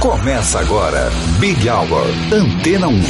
[0.00, 3.02] Começa agora, Big Hour, Antena 1.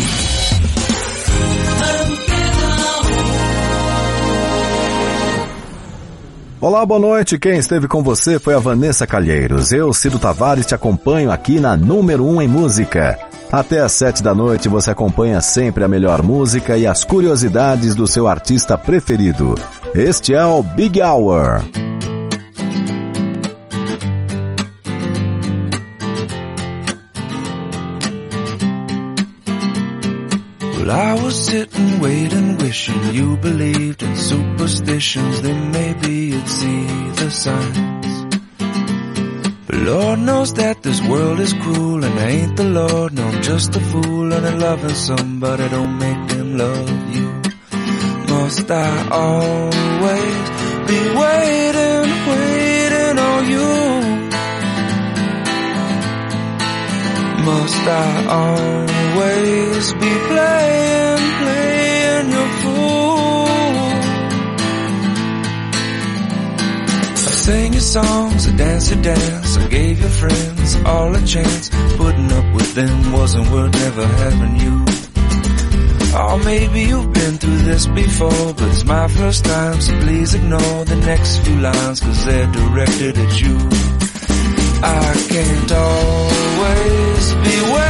[6.61, 7.38] Olá, boa noite.
[7.38, 9.71] Quem esteve com você foi a Vanessa Calheiros.
[9.71, 13.17] Eu, Cido Tavares, te acompanho aqui na número 1 em música.
[13.53, 18.09] Até às sete da noite você acompanha sempre a melhor música e as curiosidades do
[18.09, 19.55] seu artista preferido.
[19.95, 21.62] Este é o Big Hour.
[30.91, 35.41] Well, I was sitting, waiting, wishing you believed in superstitions.
[35.41, 36.85] Then maybe you'd see
[37.21, 38.15] the signs.
[39.69, 43.12] But Lord knows that this world is cruel, and I ain't the Lord.
[43.12, 47.29] No, I'm just a fool, and I'm loving somebody don't make them love you.
[48.34, 50.45] Must I always
[50.91, 53.70] be waiting, waiting on you?
[57.47, 60.39] Must I always be
[67.51, 71.69] sang your songs, I danced your dance, I gave your friends all a chance.
[71.97, 74.75] Putting up with them wasn't worth never having you.
[76.23, 80.84] Oh, maybe you've been through this before, but it's my first time, so please ignore
[80.92, 83.57] the next few lines, cause they're directed at you.
[84.83, 87.89] I can't always be waiting,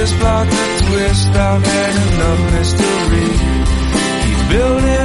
[0.00, 1.28] This plot to twist?
[1.28, 3.60] I've had enough mystery
[4.48, 4.99] building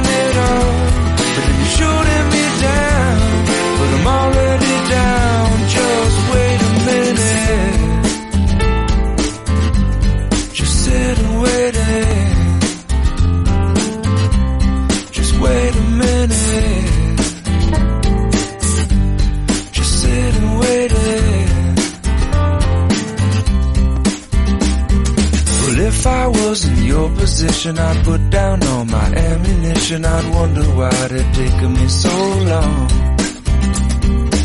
[30.46, 32.14] wonder why it taken me so
[32.52, 32.88] long.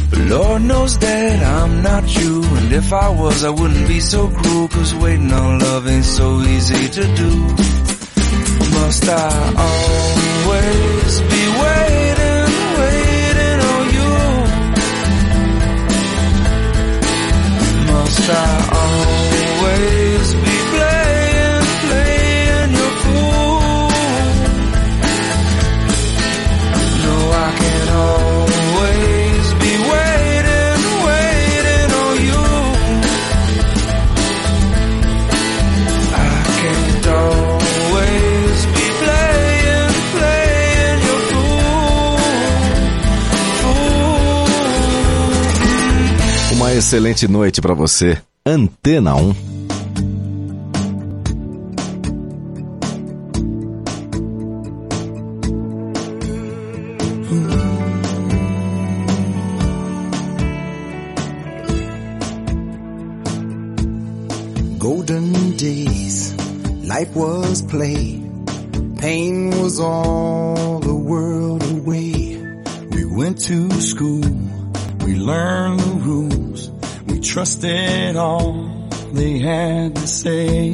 [0.09, 4.29] But Lord knows that I'm not you, and if I was, I wouldn't be so
[4.29, 4.67] cruel.
[4.67, 7.31] Cause waiting on love ain't so easy to do.
[8.78, 9.31] Must I
[9.69, 12.47] always be waiting,
[12.81, 14.12] waiting on you?
[17.91, 18.91] Must I
[46.81, 48.19] excelente noite para você.
[48.44, 49.36] Antena 1.
[64.80, 66.34] Golden days,
[66.84, 68.19] life was play.
[68.98, 72.42] Pain was all the world away.
[72.90, 74.24] We went to school,
[75.06, 76.41] we learned the rules,
[77.31, 78.69] trusted all
[79.14, 80.72] they had to say.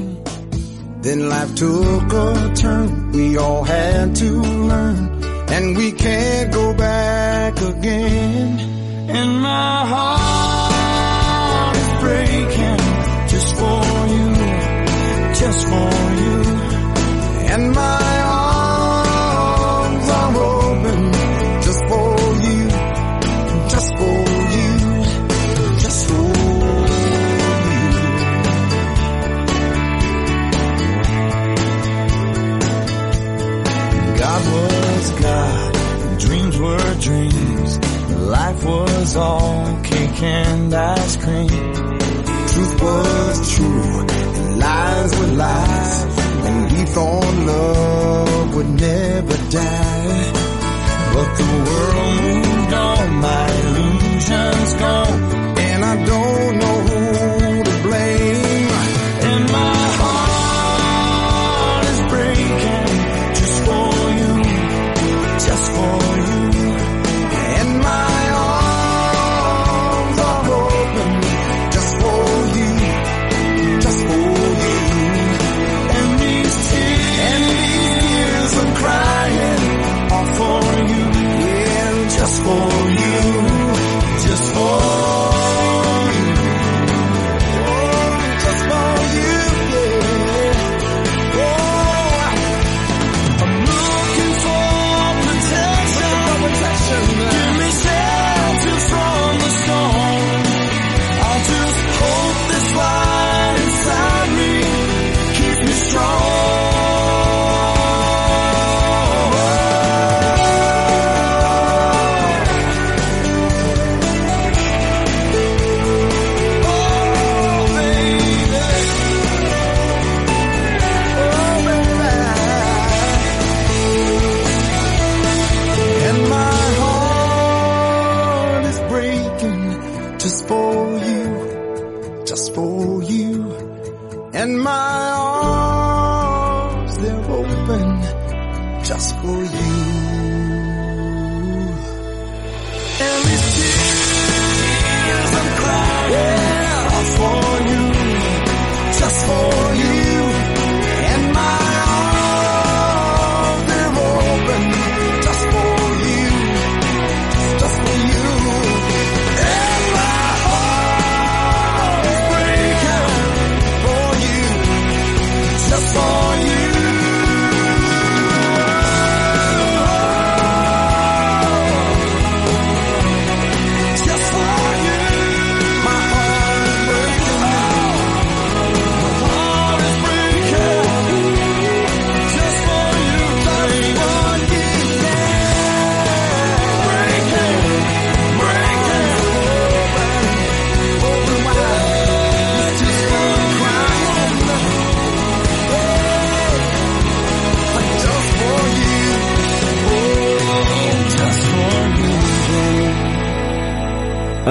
[1.03, 4.31] Then life took a turn, we all had to
[4.71, 8.59] learn, and we can't go back again.
[9.07, 12.79] And my heart is breaking
[13.33, 13.83] just for
[14.15, 14.29] you,
[15.41, 15.91] just for
[16.23, 16.36] you.
[38.47, 41.49] Life was all cake and ice cream.
[41.49, 46.03] Truth was true, and lies were lies.
[46.47, 50.31] And we thought love would never die.
[51.13, 55.21] But the world moved on, my illusions gone.
[55.67, 56.26] And I don't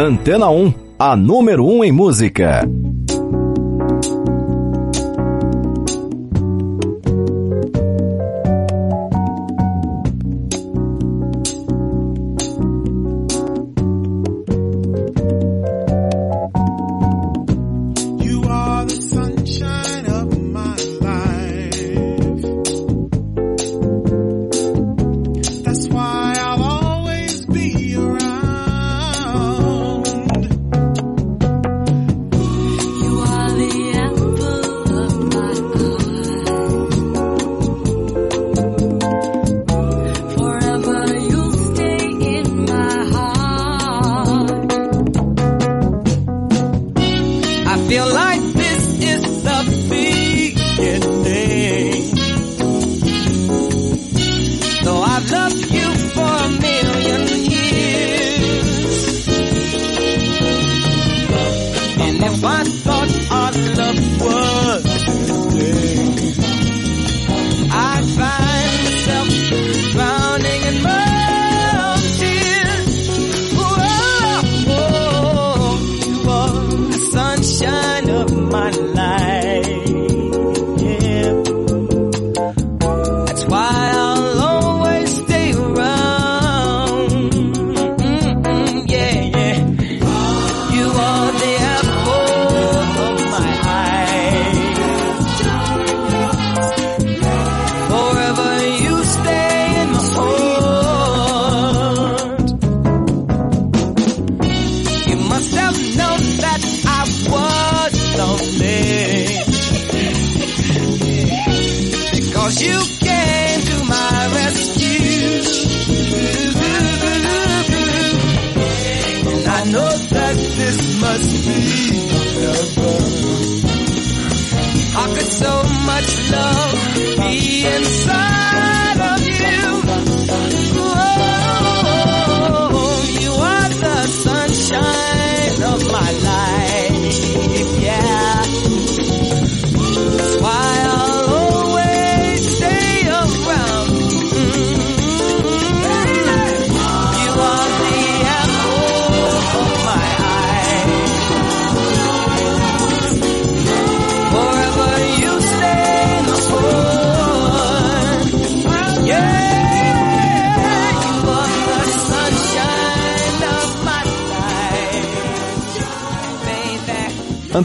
[0.07, 2.65] Antena 1, a número 1 em música.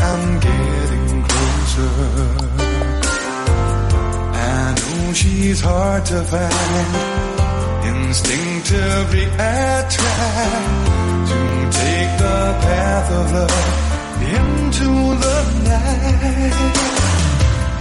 [0.00, 1.90] I'm getting closer.
[4.34, 7.14] I know she's hard to find.
[7.84, 9.86] Instinctively I
[11.28, 13.84] to take the path of love
[14.22, 14.90] into
[15.24, 15.38] the
[15.70, 16.56] night.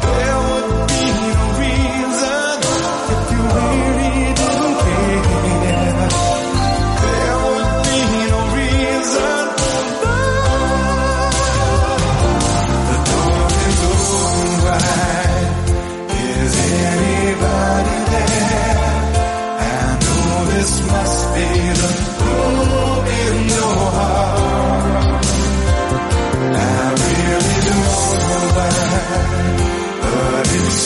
[0.03, 1.32] There would be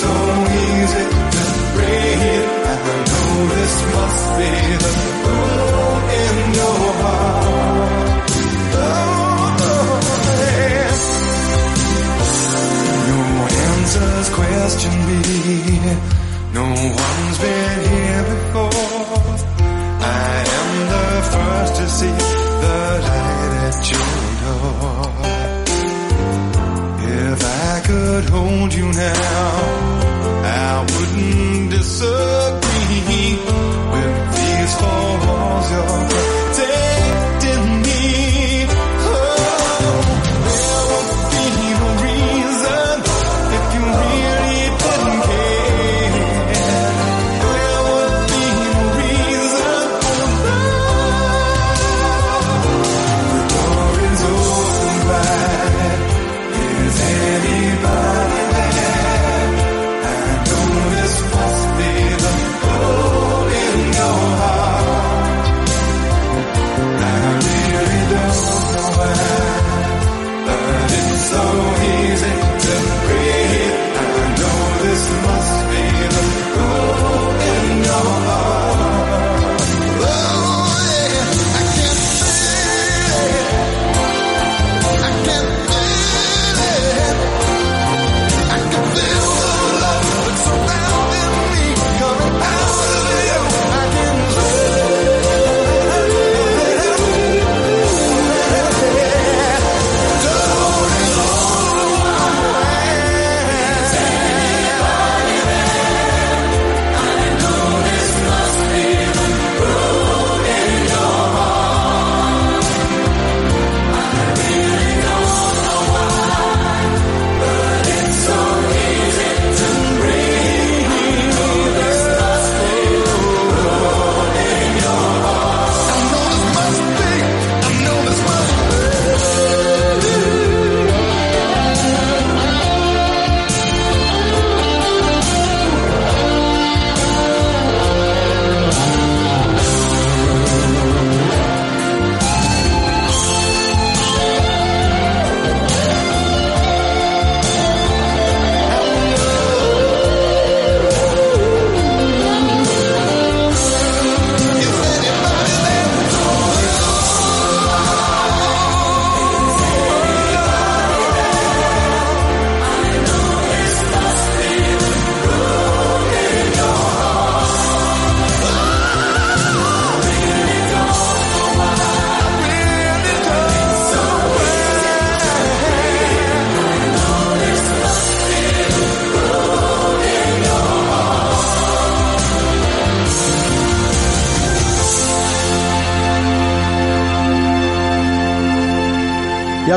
[0.01, 0.13] so
[0.63, 2.45] easy to break it.
[2.71, 4.51] I know this must be
[4.83, 8.31] the thorn in your heart.
[8.77, 8.97] Oh,
[10.43, 10.91] yeah.
[13.09, 13.19] No
[13.69, 15.21] answers question me.
[16.53, 16.65] No
[17.03, 18.85] one's been here before.
[19.99, 22.15] I am the first to see
[22.63, 22.77] the
[23.07, 24.26] light at your
[28.07, 29.51] could hold you now,
[30.45, 33.35] I wouldn't disagree
[33.93, 36.26] with these four walls you're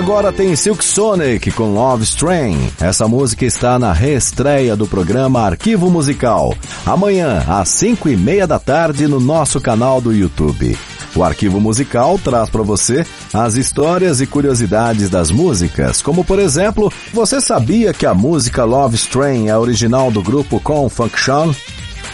[0.00, 2.72] agora tem Silk Sonic com Love Strain.
[2.80, 6.54] Essa música está na reestreia do programa Arquivo Musical.
[6.86, 10.74] Amanhã, às 5 e meia da tarde, no nosso canal do YouTube.
[11.14, 13.04] O Arquivo Musical traz para você
[13.34, 18.94] as histórias e curiosidades das músicas, como por exemplo, você sabia que a música Love
[18.94, 21.52] Strain é original do grupo Con Function?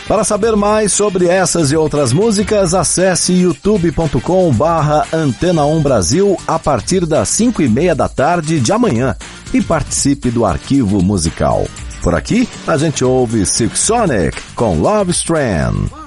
[0.09, 6.61] Para saber mais sobre essas e outras músicas, acesse youtube.com barra Antena 1 Brasil a
[6.61, 9.17] partir das 5 e meia da tarde de amanhã
[9.53, 11.67] e participe do arquivo musical.
[12.03, 16.06] Por aqui, a gente ouve Silk Sonic com Love Strand.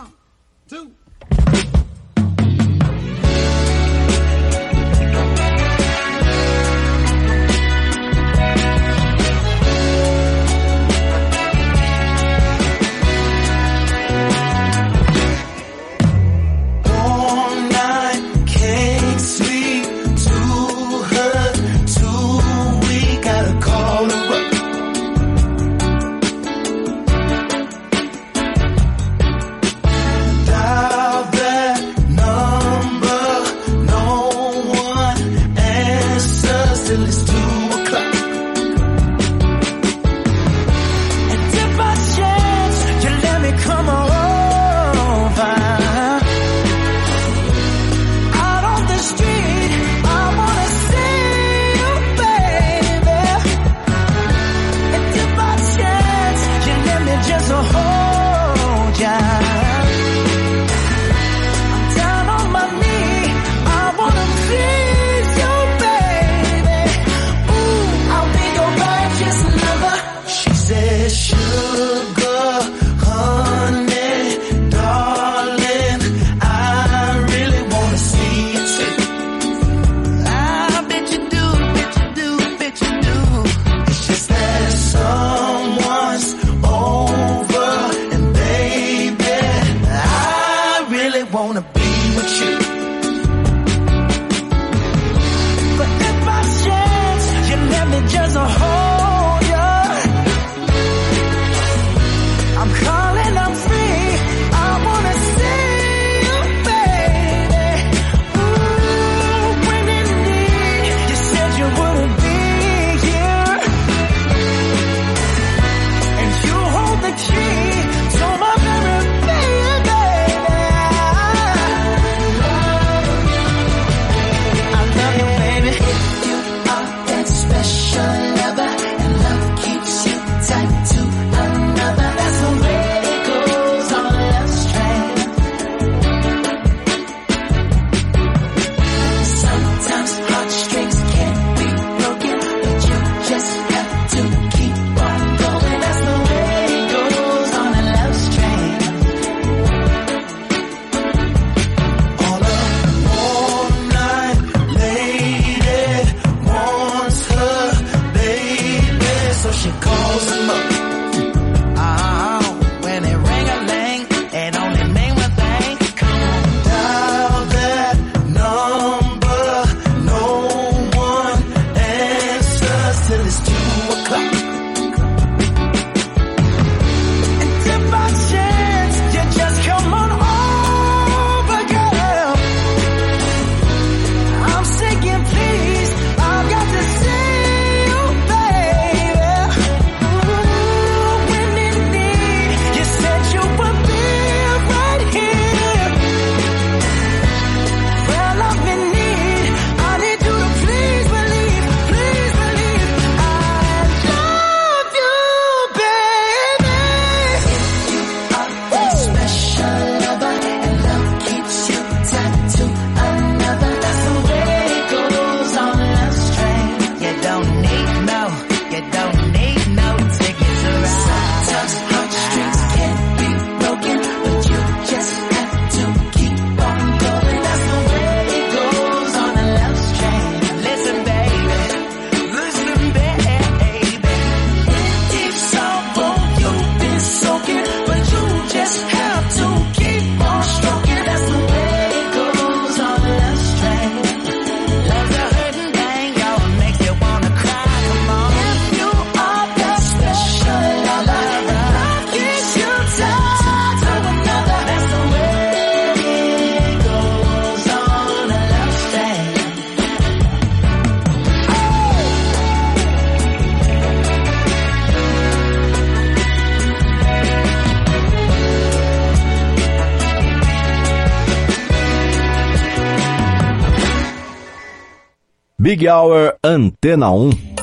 [275.70, 277.59] Big Hour Antena 1.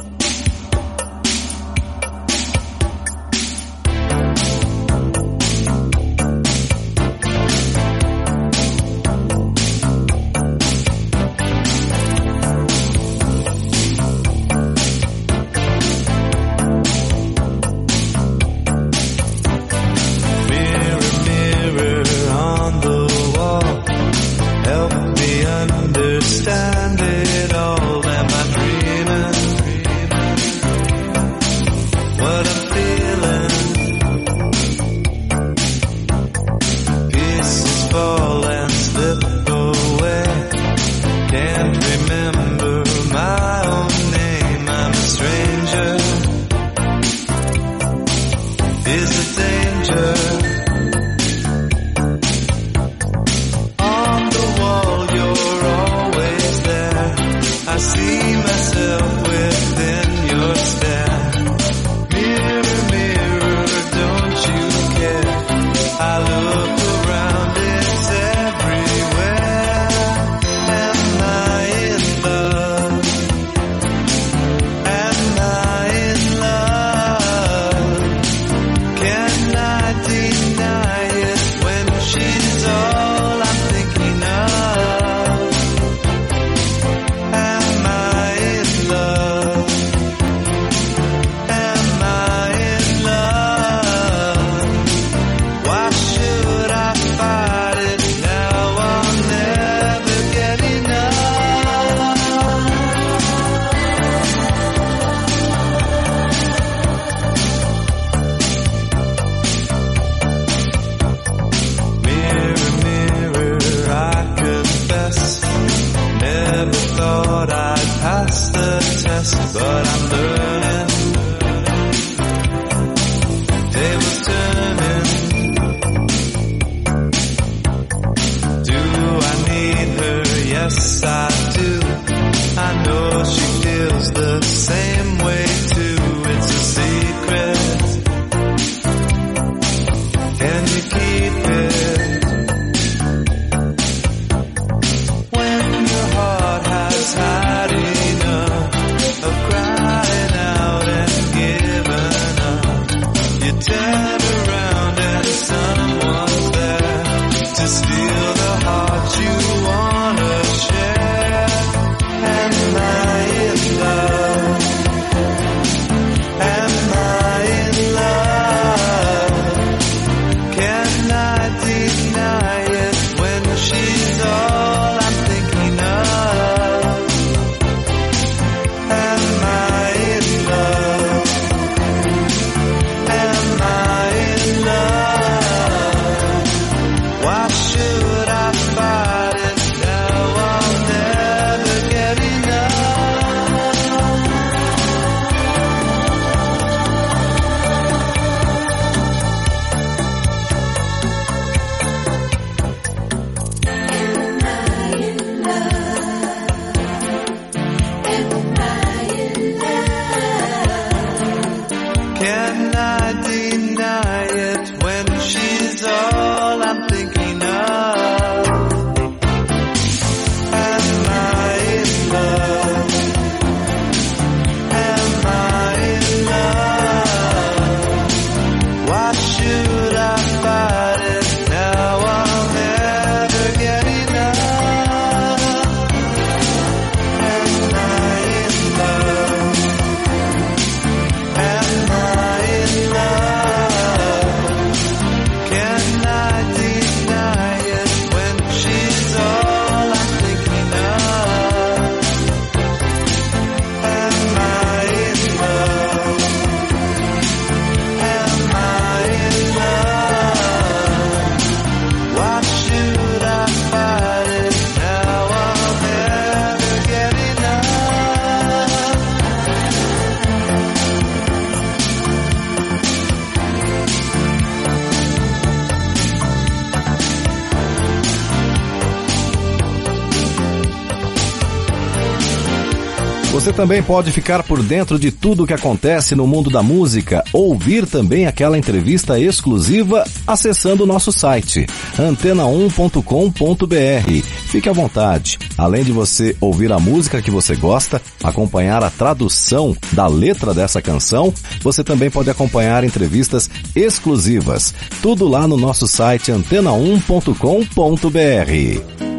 [283.56, 287.86] também pode ficar por dentro de tudo o que acontece no mundo da música, ouvir
[287.86, 291.64] também aquela entrevista exclusiva acessando o nosso site
[291.96, 294.26] antena1.com.br.
[294.48, 295.38] Fique à vontade.
[295.56, 300.82] Além de você ouvir a música que você gosta, acompanhar a tradução da letra dessa
[300.82, 304.74] canção, você também pode acompanhar entrevistas exclusivas.
[305.00, 309.15] Tudo lá no nosso site antena1.com.br.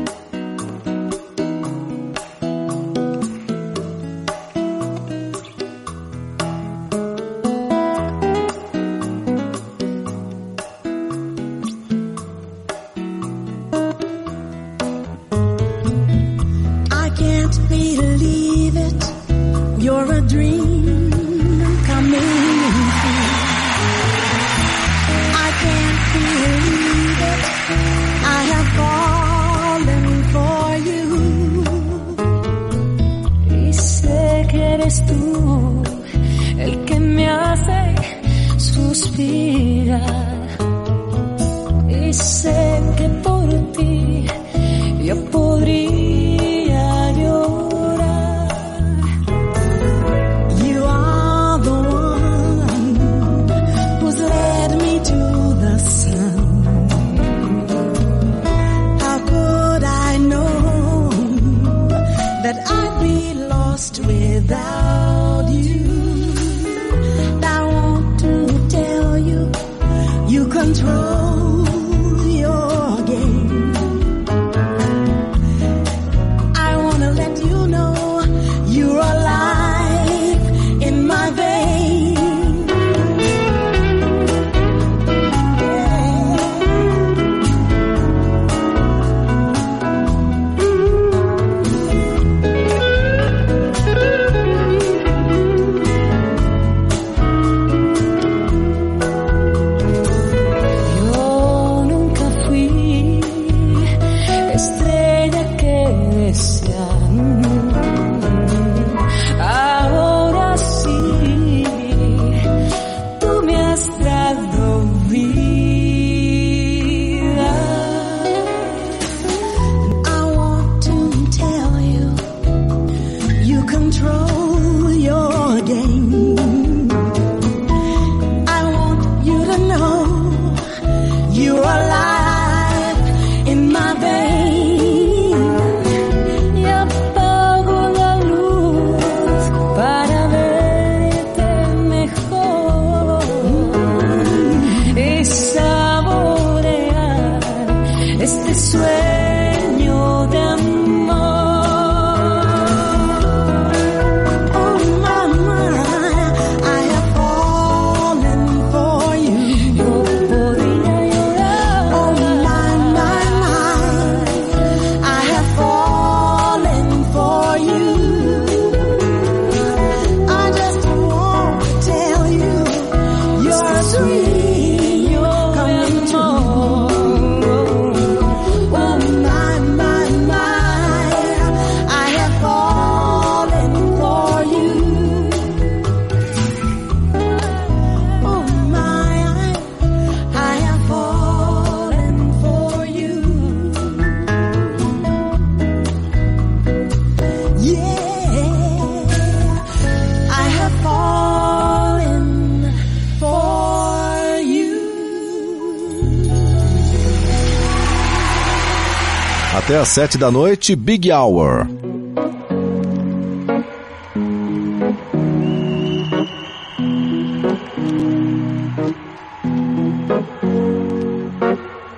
[209.67, 211.67] Até às sete da noite, Big Hour.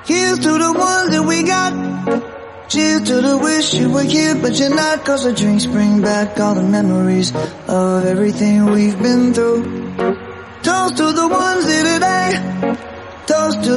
[0.04, 1.72] Here's to the ones that we got.
[2.70, 5.06] Cheers to the wish you were here, but you're not.
[5.06, 7.32] Cause the drinks bring back all the memories
[7.68, 9.79] of everything we've been through.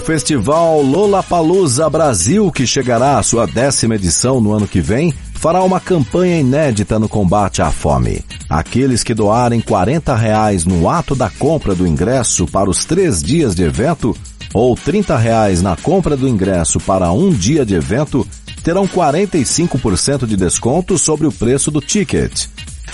[0.00, 5.80] festival Lollapalooza Brasil, que chegará à sua décima edição no ano que vem, fará uma
[5.80, 8.24] campanha inédita no combate à fome.
[8.48, 13.54] Aqueles que doarem 40 reais no ato da compra do ingresso para os três dias
[13.54, 14.16] de evento
[14.52, 18.26] ou 30 reais na compra do ingresso para um dia de evento
[18.62, 22.46] terão 45% de desconto sobre o preço do ticket.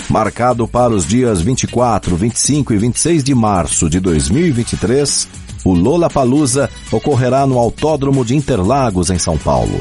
[0.09, 5.27] Marcado para os dias 24, 25 e 26 de março de 2023,
[5.67, 9.79] o Lollapalooza ocorrerá no Autódromo de Interlagos, em São Paulo.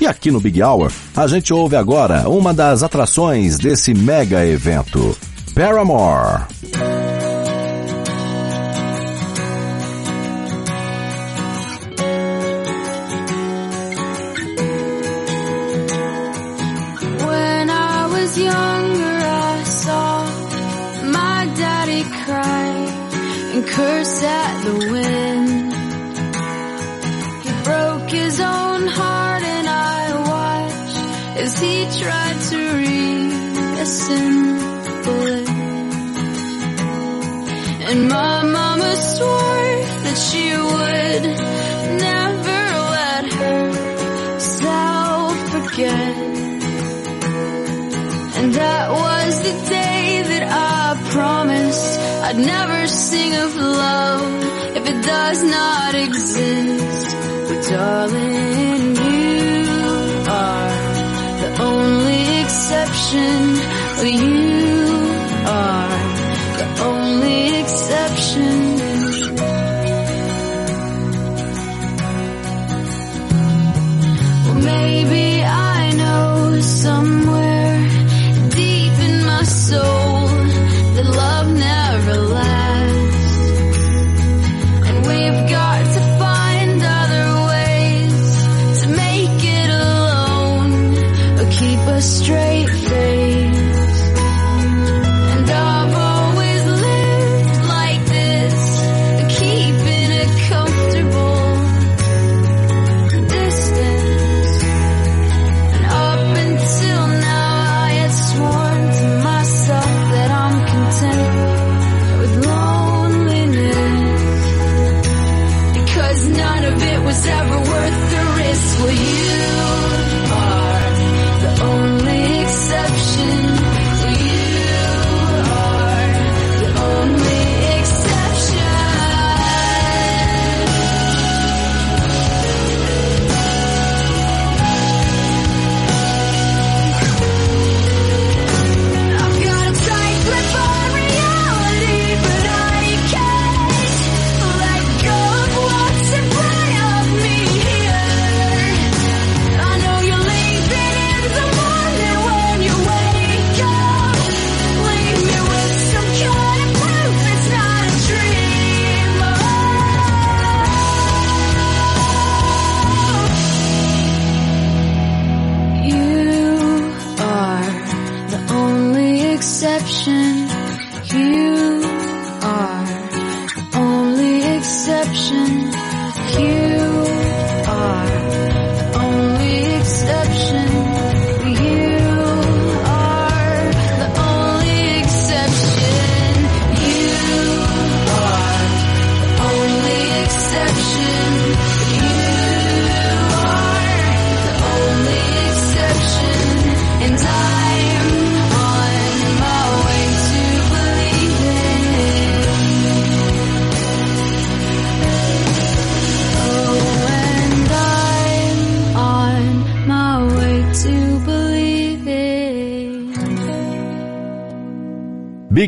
[0.00, 5.16] E aqui no Big Hour, a gente ouve agora uma das atrações desse mega evento,
[5.54, 6.97] Paramore.
[37.90, 39.68] And my mama swore
[40.04, 41.24] that she would
[42.06, 42.60] never
[42.96, 43.24] let
[44.28, 46.16] herself forget.
[48.36, 55.02] And that was the day that I promised I'd never sing of love if it
[55.02, 57.16] does not exist.
[57.48, 59.64] But darling, you
[60.28, 60.76] are
[61.40, 63.38] the only exception.
[63.96, 64.47] Well, you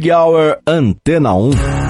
[0.01, 1.90] Big Hour Antena 1.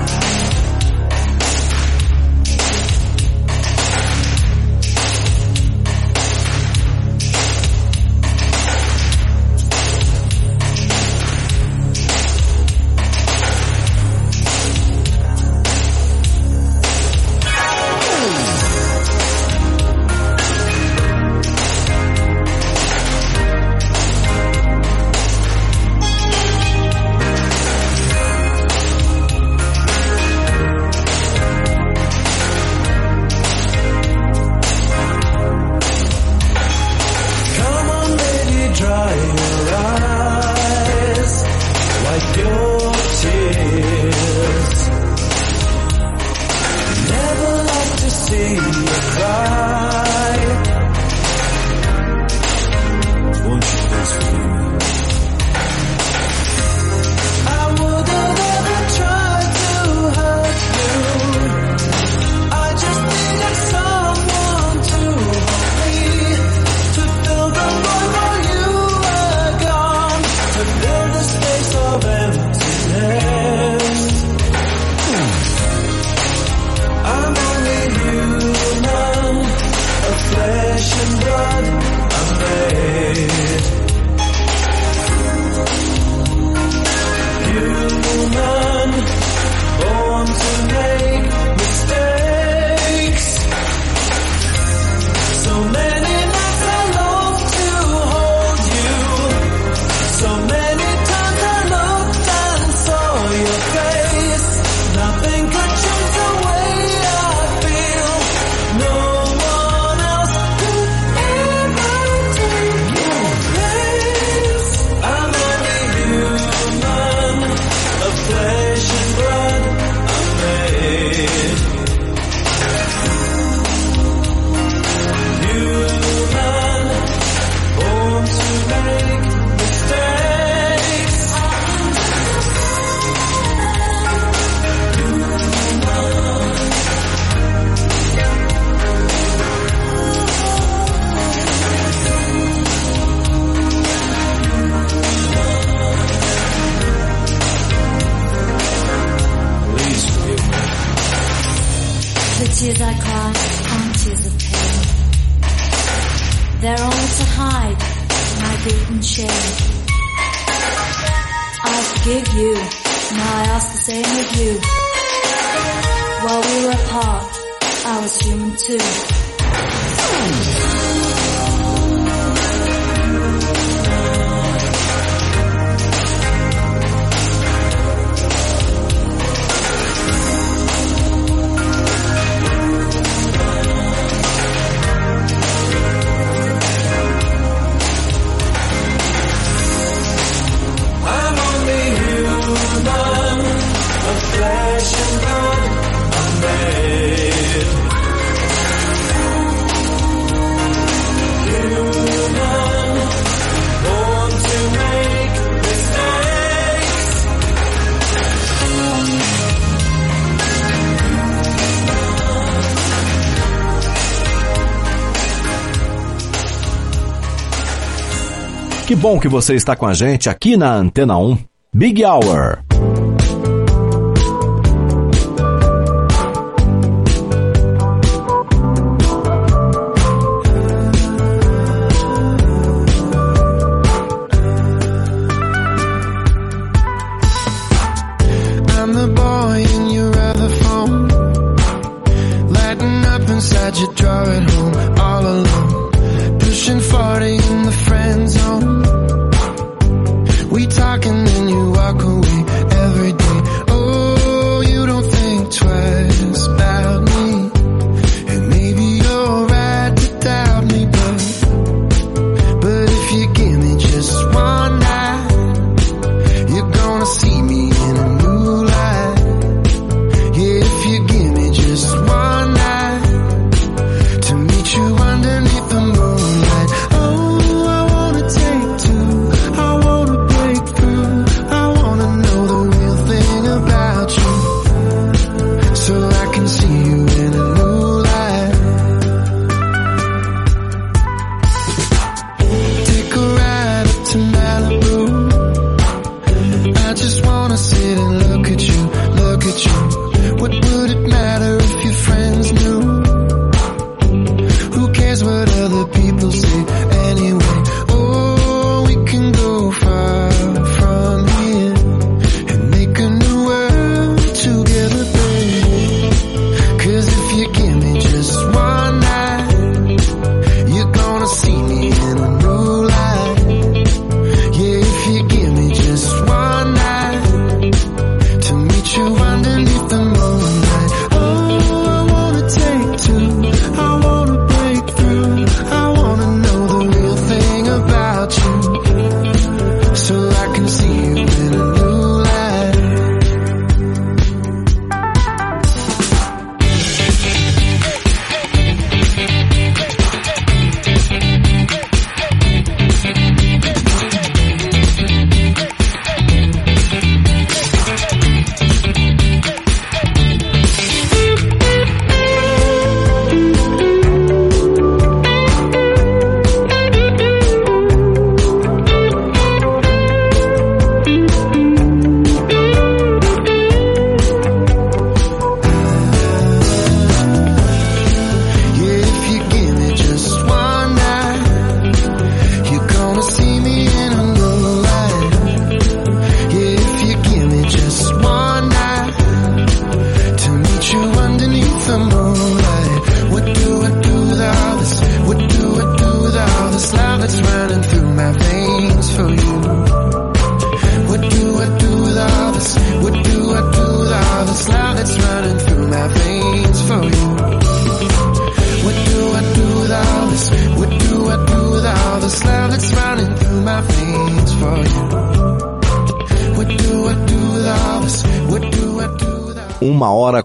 [219.01, 221.39] bom que você está com a gente aqui na Antena 1.
[221.73, 222.70] Big Hour.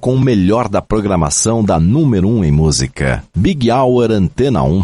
[0.05, 3.23] com o melhor da programação da número 1 um em música.
[3.35, 4.83] Big Hour Antena 1.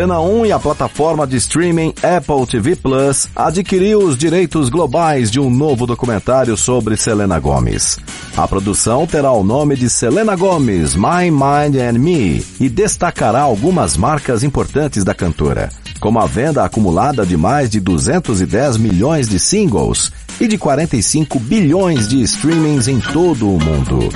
[0.00, 5.38] Antena 1 e a plataforma de streaming Apple TV Plus adquiriu os direitos globais de
[5.38, 7.98] um novo documentário sobre Selena Gomez.
[8.34, 13.94] A produção terá o nome de Selena Gomez, My Mind and Me e destacará algumas
[13.98, 15.68] marcas importantes da cantora,
[16.00, 22.08] como a venda acumulada de mais de 210 milhões de singles e de 45 bilhões
[22.08, 24.08] de streamings em todo o mundo.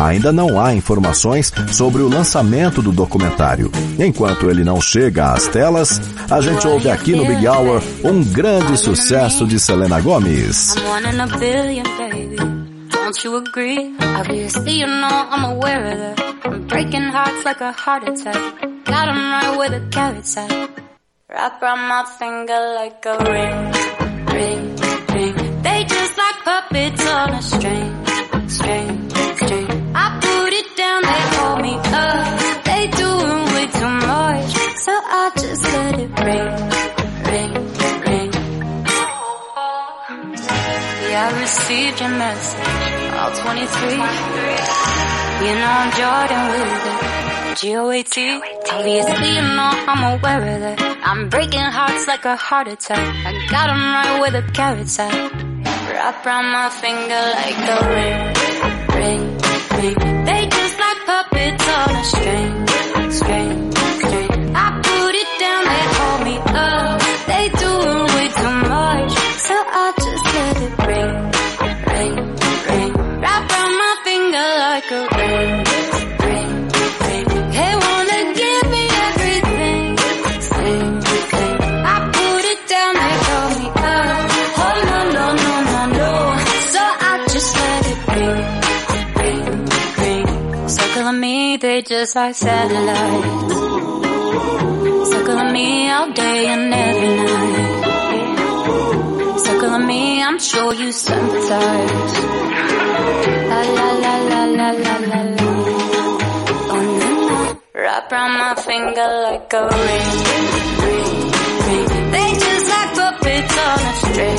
[0.00, 3.70] Ainda não há informações sobre o lançamento do documentário.
[3.98, 6.00] Enquanto ele não chega às telas,
[6.30, 10.00] a gente ouve aqui no Big Hour um grande sucesso de Selena
[11.98, 12.36] baby.
[12.90, 13.94] Don't you agree?
[14.20, 16.46] Obviously, you know I'm aware of that.
[16.46, 18.36] I'm breaking hearts like a heart attack.
[18.84, 20.50] Got 'em right where the carrots at.
[21.28, 23.72] Wrap around my finger like a ring,
[24.32, 24.87] ring.
[26.68, 28.06] Puppets on a string,
[28.46, 29.68] string, string.
[29.94, 32.64] I put it down, they call me up.
[32.68, 34.52] They doing way too much,
[34.84, 36.52] so I just let it ring,
[37.32, 37.52] ring,
[38.04, 38.32] ring.
[41.08, 42.60] Yeah, I received your message,
[43.16, 43.92] all 23.
[45.48, 47.58] You know I'm Jordan with it.
[47.60, 48.16] G-O-A-T.
[48.72, 50.98] Obviously, you know I'm aware of that.
[51.02, 53.00] I'm breaking hearts like a heart attack.
[53.24, 55.47] I got 'em right where the carats at.
[55.98, 58.18] Wrap around my finger like a ring,
[58.94, 59.22] ring,
[59.82, 60.24] ring.
[60.26, 62.57] They just like puppets on a string,
[91.98, 93.54] just like satellites.
[95.10, 97.78] Circling me all day and every night.
[99.44, 102.14] Circling me, I'm sure you sympathize.
[103.50, 105.48] La la la la la la la la.
[106.74, 107.12] Oh no.
[107.74, 110.48] Wrap around my finger like a ring, ring,
[110.84, 111.86] ring.
[112.14, 114.38] They just like puppets on a string,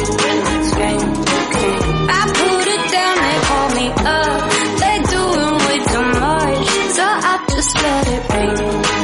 [7.84, 8.99] let it ring,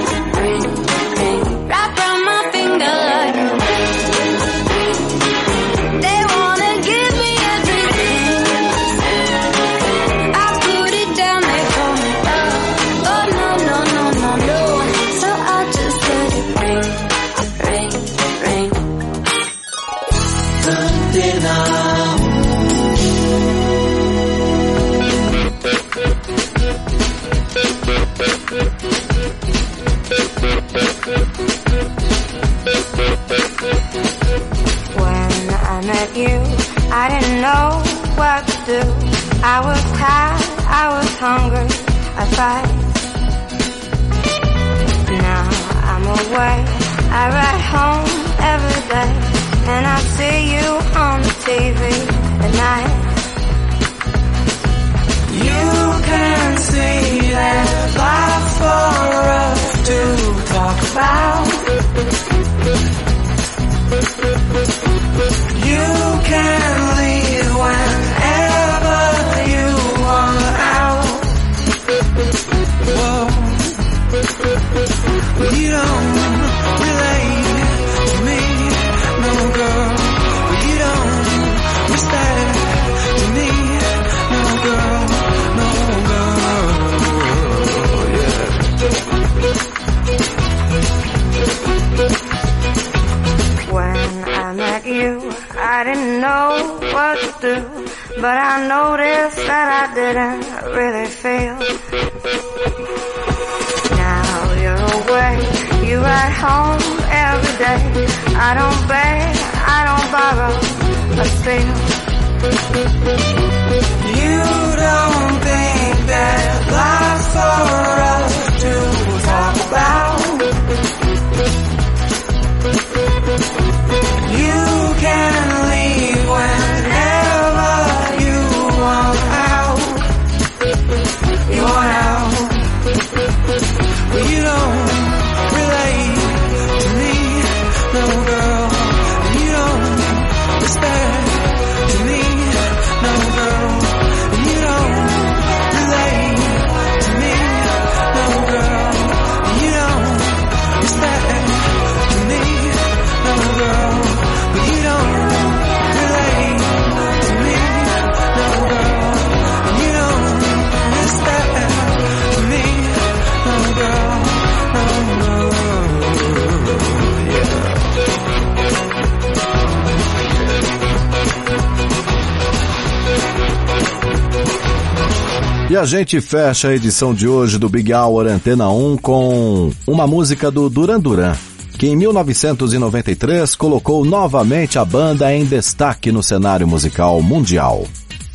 [175.76, 180.08] E a gente fecha a edição de hoje do Big Hour Antena 1 com uma
[180.08, 181.36] música do Duran Duran,
[181.78, 187.84] que em 1993 colocou novamente a banda em destaque no cenário musical mundial.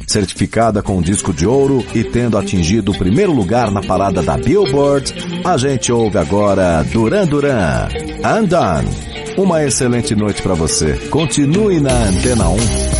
[0.06, 4.36] Certificada com um disco de ouro e tendo atingido o primeiro lugar na parada da
[4.36, 7.88] Billboard, a gente ouve agora Duran Duran,
[8.38, 8.90] Undone.
[9.38, 10.92] Uma excelente noite para você.
[11.08, 12.99] Continue na Antena 1.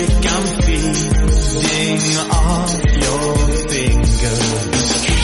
[0.00, 5.19] lick and feeding off your fingers.